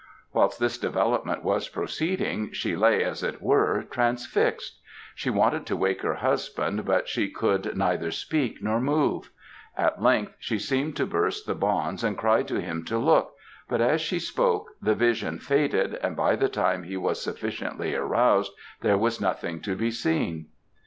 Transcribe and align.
"Whilst 0.33 0.59
this 0.59 0.79
development 0.79 1.43
was 1.43 1.69
proceeding, 1.69 2.51
she 2.53 2.75
lay, 2.75 3.03
as 3.03 3.21
it 3.21 3.39
were, 3.39 3.83
transfixed; 3.83 4.79
she 5.13 5.29
wanted 5.29 5.67
to 5.67 5.75
wake 5.77 6.01
her 6.01 6.15
husband, 6.15 6.85
but 6.85 7.07
she 7.07 7.29
could 7.29 7.77
neither 7.77 8.09
speak 8.09 8.63
nor 8.63 8.81
move; 8.81 9.29
at 9.77 10.01
length 10.01 10.33
she 10.39 10.57
seemed 10.57 10.95
to 10.95 11.05
burst 11.05 11.45
the 11.45 11.53
bonds, 11.53 12.03
and 12.03 12.17
cried 12.17 12.47
to 12.47 12.59
him 12.59 12.83
to 12.85 12.97
look, 12.97 13.35
but 13.69 13.79
as 13.79 14.01
she 14.01 14.17
spoke, 14.17 14.69
the 14.81 14.95
vision 14.95 15.37
faded, 15.37 15.93
and 16.01 16.15
by 16.15 16.35
the 16.35 16.49
time 16.49 16.81
he 16.81 16.97
was 16.97 17.21
sufficiently 17.21 17.93
aroused 17.93 18.53
there 18.81 18.97
was 18.97 19.21
nothing 19.21 19.61
to 19.61 19.75
be 19.75 19.91
seen. 19.91 20.47